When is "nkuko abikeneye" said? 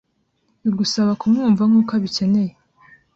1.69-2.53